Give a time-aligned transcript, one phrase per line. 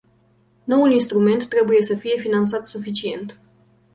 [0.63, 3.39] Noul instrument trebuie să fie finanțat suficient.